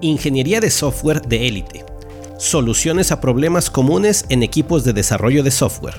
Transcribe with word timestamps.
Ingeniería 0.00 0.60
de 0.60 0.70
software 0.70 1.22
de 1.22 1.48
élite. 1.48 1.84
Soluciones 2.38 3.10
a 3.10 3.20
problemas 3.20 3.68
comunes 3.68 4.26
en 4.28 4.44
equipos 4.44 4.84
de 4.84 4.92
desarrollo 4.92 5.42
de 5.42 5.50
software. 5.50 5.96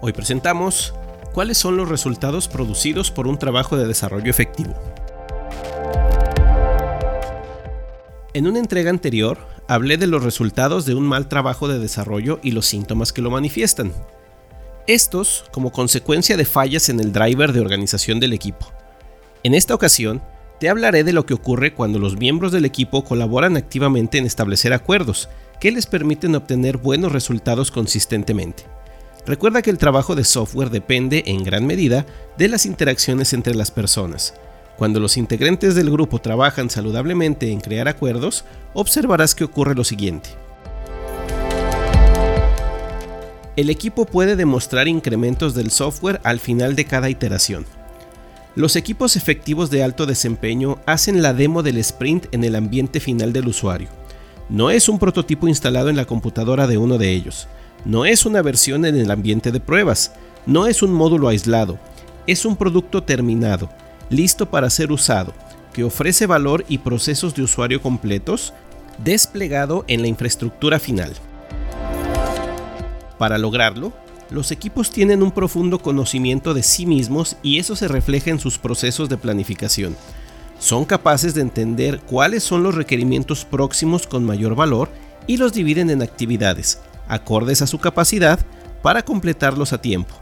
Hoy 0.00 0.14
presentamos 0.14 0.94
cuáles 1.34 1.58
son 1.58 1.76
los 1.76 1.86
resultados 1.86 2.48
producidos 2.48 3.10
por 3.10 3.26
un 3.26 3.38
trabajo 3.38 3.76
de 3.76 3.86
desarrollo 3.86 4.30
efectivo. 4.30 4.72
En 8.32 8.46
una 8.46 8.60
entrega 8.60 8.88
anterior 8.88 9.36
hablé 9.66 9.98
de 9.98 10.06
los 10.06 10.24
resultados 10.24 10.86
de 10.86 10.94
un 10.94 11.06
mal 11.06 11.28
trabajo 11.28 11.68
de 11.68 11.78
desarrollo 11.78 12.40
y 12.42 12.52
los 12.52 12.64
síntomas 12.64 13.12
que 13.12 13.20
lo 13.20 13.30
manifiestan. 13.30 13.92
Estos 14.86 15.44
como 15.52 15.72
consecuencia 15.72 16.38
de 16.38 16.46
fallas 16.46 16.88
en 16.88 17.00
el 17.00 17.12
driver 17.12 17.52
de 17.52 17.60
organización 17.60 18.18
del 18.18 18.32
equipo. 18.32 18.72
En 19.44 19.54
esta 19.54 19.74
ocasión, 19.74 20.20
te 20.58 20.68
hablaré 20.68 21.04
de 21.04 21.12
lo 21.12 21.24
que 21.24 21.34
ocurre 21.34 21.72
cuando 21.72 22.00
los 22.00 22.16
miembros 22.16 22.50
del 22.50 22.64
equipo 22.64 23.04
colaboran 23.04 23.56
activamente 23.56 24.18
en 24.18 24.26
establecer 24.26 24.72
acuerdos 24.72 25.28
que 25.60 25.70
les 25.70 25.86
permiten 25.86 26.34
obtener 26.34 26.78
buenos 26.78 27.12
resultados 27.12 27.70
consistentemente. 27.70 28.64
Recuerda 29.26 29.62
que 29.62 29.70
el 29.70 29.78
trabajo 29.78 30.16
de 30.16 30.24
software 30.24 30.70
depende 30.70 31.22
en 31.26 31.44
gran 31.44 31.66
medida 31.66 32.06
de 32.36 32.48
las 32.48 32.66
interacciones 32.66 33.32
entre 33.32 33.54
las 33.54 33.70
personas. 33.70 34.34
Cuando 34.76 35.00
los 35.00 35.16
integrantes 35.16 35.74
del 35.74 35.90
grupo 35.90 36.20
trabajan 36.20 36.70
saludablemente 36.70 37.52
en 37.52 37.60
crear 37.60 37.88
acuerdos, 37.88 38.44
observarás 38.74 39.34
que 39.34 39.44
ocurre 39.44 39.74
lo 39.74 39.84
siguiente. 39.84 40.30
El 43.56 43.70
equipo 43.70 44.06
puede 44.06 44.36
demostrar 44.36 44.88
incrementos 44.88 45.54
del 45.54 45.70
software 45.70 46.20
al 46.22 46.38
final 46.38 46.74
de 46.76 46.84
cada 46.84 47.10
iteración. 47.10 47.66
Los 48.58 48.74
equipos 48.74 49.14
efectivos 49.14 49.70
de 49.70 49.84
alto 49.84 50.04
desempeño 50.04 50.80
hacen 50.84 51.22
la 51.22 51.32
demo 51.32 51.62
del 51.62 51.78
sprint 51.78 52.26
en 52.32 52.42
el 52.42 52.56
ambiente 52.56 52.98
final 52.98 53.32
del 53.32 53.46
usuario. 53.46 53.86
No 54.48 54.70
es 54.70 54.88
un 54.88 54.98
prototipo 54.98 55.46
instalado 55.46 55.90
en 55.90 55.94
la 55.94 56.06
computadora 56.06 56.66
de 56.66 56.76
uno 56.76 56.98
de 56.98 57.12
ellos. 57.12 57.46
No 57.84 58.04
es 58.04 58.26
una 58.26 58.42
versión 58.42 58.84
en 58.84 58.96
el 58.96 59.12
ambiente 59.12 59.52
de 59.52 59.60
pruebas. 59.60 60.10
No 60.44 60.66
es 60.66 60.82
un 60.82 60.92
módulo 60.92 61.28
aislado. 61.28 61.78
Es 62.26 62.44
un 62.44 62.56
producto 62.56 63.04
terminado, 63.04 63.70
listo 64.10 64.50
para 64.50 64.70
ser 64.70 64.90
usado, 64.90 65.34
que 65.72 65.84
ofrece 65.84 66.26
valor 66.26 66.64
y 66.68 66.78
procesos 66.78 67.36
de 67.36 67.42
usuario 67.42 67.80
completos, 67.80 68.54
desplegado 69.04 69.84
en 69.86 70.02
la 70.02 70.08
infraestructura 70.08 70.80
final. 70.80 71.12
Para 73.18 73.38
lograrlo, 73.38 73.92
los 74.30 74.50
equipos 74.50 74.90
tienen 74.90 75.22
un 75.22 75.32
profundo 75.32 75.78
conocimiento 75.80 76.54
de 76.54 76.62
sí 76.62 76.86
mismos 76.86 77.36
y 77.42 77.58
eso 77.58 77.76
se 77.76 77.88
refleja 77.88 78.30
en 78.30 78.38
sus 78.38 78.58
procesos 78.58 79.08
de 79.08 79.16
planificación. 79.16 79.96
Son 80.58 80.84
capaces 80.84 81.34
de 81.34 81.40
entender 81.40 82.00
cuáles 82.00 82.42
son 82.42 82.62
los 82.62 82.74
requerimientos 82.74 83.44
próximos 83.44 84.06
con 84.06 84.24
mayor 84.24 84.54
valor 84.54 84.90
y 85.26 85.36
los 85.36 85.52
dividen 85.52 85.90
en 85.90 86.02
actividades, 86.02 86.80
acordes 87.06 87.62
a 87.62 87.66
su 87.66 87.78
capacidad, 87.78 88.40
para 88.82 89.02
completarlos 89.04 89.72
a 89.72 89.80
tiempo. 89.80 90.14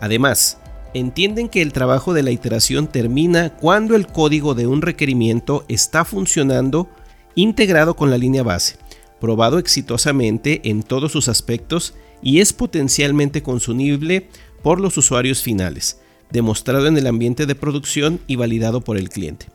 Además, 0.00 0.58
entienden 0.94 1.48
que 1.48 1.62
el 1.62 1.72
trabajo 1.72 2.14
de 2.14 2.22
la 2.22 2.30
iteración 2.30 2.86
termina 2.86 3.50
cuando 3.50 3.94
el 3.94 4.06
código 4.06 4.54
de 4.54 4.66
un 4.66 4.82
requerimiento 4.82 5.64
está 5.68 6.04
funcionando 6.04 6.88
integrado 7.34 7.94
con 7.94 8.10
la 8.10 8.18
línea 8.18 8.42
base, 8.42 8.76
probado 9.20 9.58
exitosamente 9.58 10.68
en 10.68 10.82
todos 10.82 11.12
sus 11.12 11.28
aspectos 11.28 11.94
y 12.22 12.40
es 12.40 12.52
potencialmente 12.52 13.42
consumible 13.42 14.28
por 14.62 14.80
los 14.80 14.96
usuarios 14.96 15.42
finales, 15.42 16.00
demostrado 16.30 16.86
en 16.86 16.96
el 16.96 17.06
ambiente 17.06 17.46
de 17.46 17.54
producción 17.54 18.20
y 18.26 18.36
validado 18.36 18.80
por 18.80 18.96
el 18.96 19.08
cliente. 19.08 19.46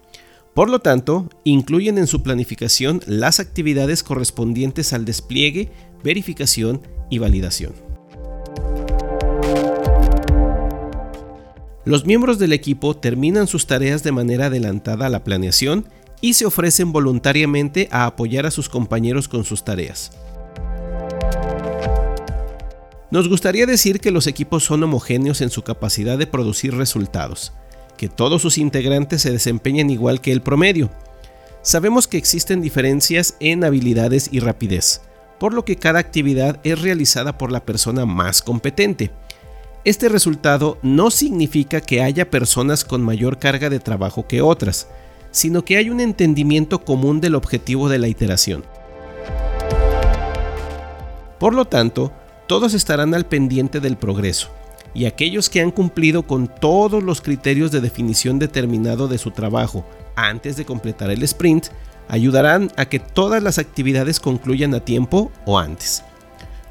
Por 0.54 0.70
lo 0.70 0.80
tanto, 0.80 1.30
incluyen 1.44 1.98
en 1.98 2.08
su 2.08 2.24
planificación 2.24 3.02
las 3.06 3.40
actividades 3.40 4.04
correspondientes 4.04 4.94
al 4.94 5.04
despliegue, 5.04 5.70
verificación 6.04 6.82
y 7.10 7.18
validación. 7.18 7.74
Los 11.84 12.06
miembros 12.06 12.40
del 12.40 12.54
equipo 12.54 12.96
terminan 12.96 13.48
sus 13.48 13.68
tareas 13.68 14.02
de 14.02 14.12
manera 14.12 14.48
adelantada 14.48 15.06
a 15.06 15.10
la 15.10 15.24
planeación 15.24 15.86
y 16.20 16.34
se 16.34 16.46
ofrecen 16.46 16.92
voluntariamente 16.92 17.88
a 17.92 18.06
apoyar 18.06 18.48
a 18.48 18.52
sus 18.52 18.70
compañeros 18.70 19.28
con 19.28 19.44
sus 19.44 19.64
tareas. 19.64 20.12
Nos 23.16 23.30
gustaría 23.30 23.66
decir 23.66 24.02
que 24.02 24.12
los 24.12 24.28
equipos 24.28 24.66
son 24.66 24.84
homogéneos 24.84 25.40
en 25.40 25.50
su 25.50 25.62
capacidad 25.62 26.18
de 26.18 26.28
producir 26.28 26.76
resultados, 26.76 27.54
que 27.96 28.10
todos 28.10 28.42
sus 28.42 28.58
integrantes 28.58 29.22
se 29.22 29.32
desempeñan 29.32 29.90
igual 29.90 30.20
que 30.20 30.34
el 30.34 30.42
promedio. 30.42 30.90
Sabemos 31.62 32.10
que 32.10 32.18
existen 32.18 32.62
diferencias 32.62 33.38
en 33.40 33.64
habilidades 33.64 34.28
y 34.34 34.42
rapidez, 34.42 35.00
por 35.40 35.54
lo 35.54 35.64
que 35.64 35.78
cada 35.78 36.00
actividad 36.00 36.60
es 36.66 36.82
realizada 36.82 37.38
por 37.38 37.54
la 37.54 37.64
persona 37.64 38.06
más 38.06 38.42
competente. 38.42 39.12
Este 39.86 40.10
resultado 40.10 40.78
no 40.82 41.10
significa 41.10 41.80
que 41.80 42.02
haya 42.02 42.30
personas 42.30 42.84
con 42.84 43.02
mayor 43.02 43.40
carga 43.40 43.70
de 43.70 43.80
trabajo 43.80 44.28
que 44.28 44.42
otras, 44.42 44.90
sino 45.32 45.64
que 45.64 45.78
hay 45.78 45.90
un 45.90 46.02
entendimiento 46.02 46.84
común 46.84 47.22
del 47.22 47.36
objetivo 47.36 47.88
de 47.88 47.98
la 47.98 48.10
iteración. 48.10 48.66
Por 51.40 51.54
lo 51.54 51.64
tanto, 51.64 52.12
todos 52.48 52.74
estarán 52.74 53.14
al 53.14 53.26
pendiente 53.26 53.80
del 53.80 53.98
progreso, 53.98 54.50
y 54.94 55.06
aquellos 55.06 55.50
que 55.50 55.62
han 55.62 55.72
cumplido 55.72 56.24
con 56.24 56.48
todos 56.48 57.04
los 57.04 57.22
criterios 57.22 57.72
de 57.72 57.82
definición 57.82 58.40
determinado 58.40 59.08
de 59.08 59.18
su 59.18 59.32
trabajo 59.32 59.86
antes 60.16 60.56
de 60.56 60.66
completar 60.66 61.12
el 61.12 61.24
sprint, 61.24 61.68
ayudarán 62.08 62.72
a 62.78 62.86
que 62.86 63.00
todas 63.00 63.42
las 63.42 63.58
actividades 63.58 64.20
concluyan 64.20 64.74
a 64.74 64.80
tiempo 64.80 65.32
o 65.46 65.60
antes. 65.60 66.04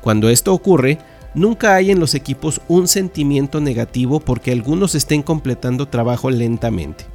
Cuando 0.01 0.31
esto 0.31 0.53
ocurre, 0.53 0.99
nunca 1.35 1.75
hay 1.75 1.91
en 1.91 2.01
los 2.01 2.15
equipos 2.15 2.61
un 2.69 2.89
sentimiento 2.89 3.61
negativo 3.61 4.21
porque 4.21 4.53
algunos 4.53 4.95
estén 4.95 5.23
completando 5.23 5.89
trabajo 5.89 6.31
lentamente. 6.31 7.07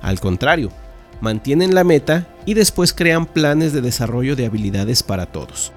Al 0.00 0.20
contrario, 0.20 0.70
mantienen 1.20 1.74
la 1.74 1.84
meta 1.84 2.26
y 2.44 2.54
después 2.54 2.92
crean 2.92 3.26
planes 3.26 3.72
de 3.72 3.80
desarrollo 3.80 4.36
de 4.36 4.46
habilidades 4.46 5.02
para 5.02 5.26
todos. 5.26 5.72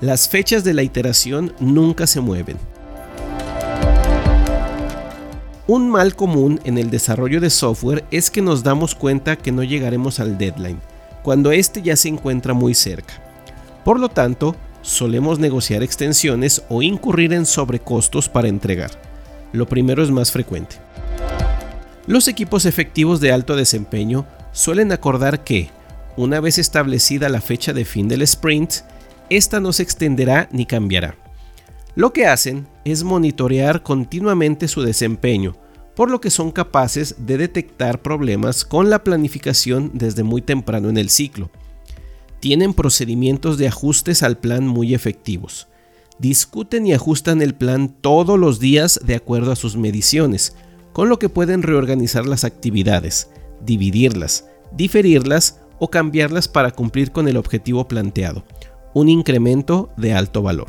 Las 0.00 0.28
fechas 0.28 0.62
de 0.62 0.74
la 0.74 0.84
iteración 0.84 1.52
nunca 1.58 2.06
se 2.06 2.20
mueven. 2.20 2.56
Un 5.66 5.90
mal 5.90 6.14
común 6.14 6.60
en 6.62 6.78
el 6.78 6.88
desarrollo 6.88 7.40
de 7.40 7.50
software 7.50 8.04
es 8.12 8.30
que 8.30 8.40
nos 8.40 8.62
damos 8.62 8.94
cuenta 8.94 9.34
que 9.34 9.50
no 9.50 9.64
llegaremos 9.64 10.20
al 10.20 10.38
deadline, 10.38 10.80
cuando 11.24 11.50
éste 11.50 11.82
ya 11.82 11.96
se 11.96 12.08
encuentra 12.08 12.54
muy 12.54 12.74
cerca. 12.74 13.14
Por 13.84 13.98
lo 13.98 14.08
tanto, 14.08 14.54
solemos 14.82 15.40
negociar 15.40 15.82
extensiones 15.82 16.62
o 16.68 16.80
incurrir 16.80 17.32
en 17.32 17.44
sobrecostos 17.44 18.28
para 18.28 18.46
entregar. 18.46 18.92
Lo 19.52 19.66
primero 19.66 20.00
es 20.04 20.12
más 20.12 20.30
frecuente. 20.30 20.76
Los 22.06 22.28
equipos 22.28 22.66
efectivos 22.66 23.18
de 23.20 23.32
alto 23.32 23.56
desempeño 23.56 24.26
suelen 24.52 24.92
acordar 24.92 25.42
que, 25.42 25.70
una 26.16 26.38
vez 26.38 26.58
establecida 26.58 27.28
la 27.28 27.40
fecha 27.40 27.72
de 27.72 27.84
fin 27.84 28.06
del 28.06 28.22
sprint, 28.22 28.74
esta 29.30 29.60
no 29.60 29.72
se 29.72 29.82
extenderá 29.82 30.48
ni 30.52 30.66
cambiará. 30.66 31.16
Lo 31.94 32.12
que 32.12 32.26
hacen 32.26 32.66
es 32.84 33.02
monitorear 33.02 33.82
continuamente 33.82 34.68
su 34.68 34.82
desempeño, 34.82 35.56
por 35.94 36.10
lo 36.10 36.20
que 36.20 36.30
son 36.30 36.52
capaces 36.52 37.16
de 37.18 37.38
detectar 37.38 38.02
problemas 38.02 38.64
con 38.64 38.88
la 38.88 39.02
planificación 39.02 39.90
desde 39.94 40.22
muy 40.22 40.40
temprano 40.40 40.88
en 40.88 40.96
el 40.96 41.10
ciclo. 41.10 41.50
Tienen 42.40 42.72
procedimientos 42.72 43.58
de 43.58 43.66
ajustes 43.66 44.22
al 44.22 44.38
plan 44.38 44.66
muy 44.66 44.94
efectivos. 44.94 45.66
Discuten 46.20 46.86
y 46.86 46.92
ajustan 46.94 47.42
el 47.42 47.54
plan 47.54 47.88
todos 47.88 48.38
los 48.38 48.60
días 48.60 49.00
de 49.04 49.16
acuerdo 49.16 49.50
a 49.50 49.56
sus 49.56 49.76
mediciones, 49.76 50.54
con 50.92 51.08
lo 51.08 51.18
que 51.18 51.28
pueden 51.28 51.62
reorganizar 51.62 52.26
las 52.26 52.44
actividades, 52.44 53.28
dividirlas, 53.64 54.46
diferirlas 54.72 55.60
o 55.80 55.90
cambiarlas 55.90 56.46
para 56.46 56.70
cumplir 56.70 57.10
con 57.10 57.26
el 57.26 57.36
objetivo 57.36 57.88
planteado 57.88 58.44
un 58.98 59.08
incremento 59.08 59.90
de 59.96 60.12
alto 60.12 60.42
valor. 60.42 60.66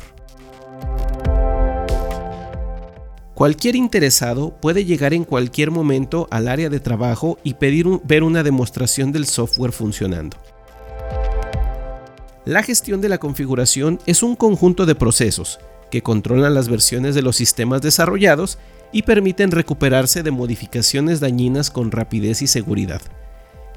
Cualquier 3.34 3.74
interesado 3.74 4.50
puede 4.60 4.84
llegar 4.84 5.14
en 5.14 5.24
cualquier 5.24 5.72
momento 5.72 6.28
al 6.30 6.46
área 6.46 6.68
de 6.68 6.78
trabajo 6.78 7.38
y 7.42 7.54
pedir 7.54 7.86
ver 8.04 8.22
una 8.22 8.44
demostración 8.44 9.10
del 9.10 9.26
software 9.26 9.72
funcionando. 9.72 10.36
La 12.44 12.62
gestión 12.62 13.00
de 13.00 13.08
la 13.08 13.18
configuración 13.18 13.98
es 14.06 14.22
un 14.22 14.36
conjunto 14.36 14.86
de 14.86 14.94
procesos 14.94 15.58
que 15.90 16.02
controlan 16.02 16.54
las 16.54 16.68
versiones 16.68 17.16
de 17.16 17.22
los 17.22 17.34
sistemas 17.34 17.82
desarrollados 17.82 18.58
y 18.92 19.02
permiten 19.02 19.50
recuperarse 19.50 20.22
de 20.22 20.30
modificaciones 20.30 21.18
dañinas 21.18 21.70
con 21.70 21.90
rapidez 21.90 22.42
y 22.42 22.46
seguridad. 22.46 23.02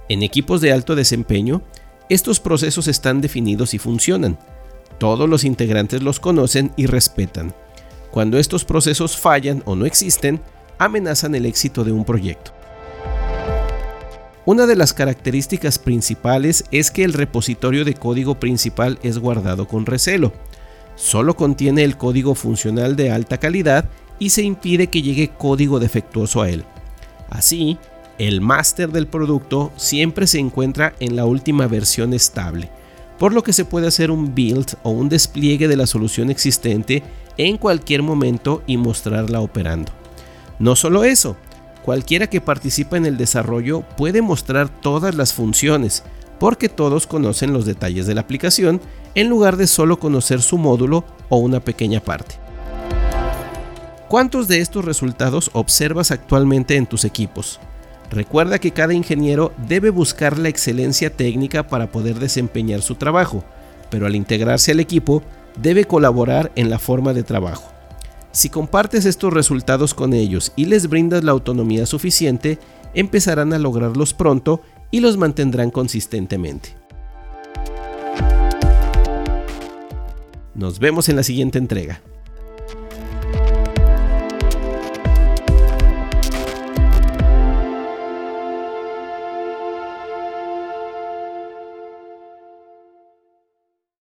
En 0.09 0.21
equipos 0.21 0.61
de 0.61 0.73
alto 0.73 0.95
desempeño, 0.95 1.63
estos 2.09 2.39
procesos 2.39 2.87
están 2.87 3.21
definidos 3.21 3.73
y 3.73 3.79
funcionan. 3.79 4.37
Todos 4.97 5.29
los 5.29 5.43
integrantes 5.43 6.03
los 6.03 6.19
conocen 6.19 6.71
y 6.75 6.85
respetan. 6.85 7.53
Cuando 8.11 8.37
estos 8.37 8.65
procesos 8.65 9.17
fallan 9.17 9.63
o 9.65 9.75
no 9.75 9.85
existen, 9.85 10.41
amenazan 10.77 11.35
el 11.35 11.45
éxito 11.45 11.83
de 11.83 11.91
un 11.91 12.05
proyecto. 12.05 12.51
Una 14.45 14.65
de 14.65 14.75
las 14.75 14.93
características 14.93 15.79
principales 15.79 16.65
es 16.69 16.91
que 16.91 17.05
el 17.05 17.13
repositorio 17.13 17.85
de 17.85 17.93
código 17.93 18.39
principal 18.39 18.99
es 19.01 19.17
guardado 19.17 19.67
con 19.67 19.85
recelo. 19.85 20.33
Solo 20.95 21.35
contiene 21.35 21.83
el 21.83 21.97
código 21.97 22.35
funcional 22.35 22.97
de 22.97 23.09
alta 23.09 23.39
calidad 23.39 23.85
y 24.19 24.31
se 24.31 24.43
impide 24.43 24.87
que 24.87 25.01
llegue 25.01 25.29
código 25.29 25.79
defectuoso 25.79 26.41
a 26.41 26.49
él. 26.49 26.65
Así, 27.29 27.77
el 28.27 28.41
máster 28.41 28.91
del 28.91 29.07
producto 29.07 29.71
siempre 29.75 30.27
se 30.27 30.39
encuentra 30.39 30.93
en 30.99 31.15
la 31.15 31.25
última 31.25 31.67
versión 31.67 32.13
estable, 32.13 32.69
por 33.19 33.33
lo 33.33 33.43
que 33.43 33.53
se 33.53 33.65
puede 33.65 33.87
hacer 33.87 34.11
un 34.11 34.33
build 34.33 34.75
o 34.83 34.91
un 34.91 35.09
despliegue 35.09 35.67
de 35.67 35.77
la 35.77 35.87
solución 35.87 36.29
existente 36.29 37.03
en 37.37 37.57
cualquier 37.57 38.01
momento 38.01 38.63
y 38.67 38.77
mostrarla 38.77 39.41
operando. 39.41 39.91
No 40.59 40.75
solo 40.75 41.03
eso, 41.03 41.35
cualquiera 41.83 42.27
que 42.27 42.41
participa 42.41 42.97
en 42.97 43.05
el 43.05 43.17
desarrollo 43.17 43.81
puede 43.97 44.21
mostrar 44.21 44.69
todas 44.69 45.15
las 45.15 45.33
funciones, 45.33 46.03
porque 46.39 46.69
todos 46.69 47.07
conocen 47.07 47.53
los 47.53 47.65
detalles 47.65 48.07
de 48.07 48.15
la 48.15 48.21
aplicación 48.21 48.81
en 49.15 49.29
lugar 49.29 49.57
de 49.57 49.67
solo 49.67 49.99
conocer 49.99 50.41
su 50.41 50.57
módulo 50.57 51.03
o 51.29 51.37
una 51.37 51.59
pequeña 51.59 51.99
parte. 51.99 52.35
¿Cuántos 54.07 54.47
de 54.47 54.59
estos 54.59 54.85
resultados 54.85 55.49
observas 55.53 56.11
actualmente 56.11 56.75
en 56.75 56.85
tus 56.85 57.03
equipos? 57.03 57.59
Recuerda 58.13 58.59
que 58.59 58.69
cada 58.69 58.93
ingeniero 58.93 59.53
debe 59.67 59.89
buscar 59.89 60.37
la 60.37 60.47
excelencia 60.47 61.09
técnica 61.09 61.65
para 61.67 61.91
poder 61.91 62.19
desempeñar 62.19 62.83
su 62.83 62.93
trabajo, 62.93 63.43
pero 63.89 64.05
al 64.05 64.15
integrarse 64.15 64.71
al 64.71 64.79
equipo 64.79 65.23
debe 65.59 65.85
colaborar 65.85 66.51
en 66.55 66.69
la 66.69 66.77
forma 66.77 67.13
de 67.13 67.23
trabajo. 67.23 67.71
Si 68.31 68.49
compartes 68.49 69.05
estos 69.05 69.33
resultados 69.33 69.95
con 69.95 70.13
ellos 70.13 70.53
y 70.55 70.65
les 70.65 70.89
brindas 70.89 71.23
la 71.23 71.31
autonomía 71.31 71.87
suficiente, 71.87 72.59
empezarán 72.93 73.51
a 73.51 73.57
lograrlos 73.57 74.13
pronto 74.13 74.61
y 74.91 74.99
los 74.99 75.17
mantendrán 75.17 75.71
consistentemente. 75.71 76.75
Nos 80.53 80.77
vemos 80.77 81.09
en 81.09 81.15
la 81.15 81.23
siguiente 81.23 81.57
entrega. 81.57 81.99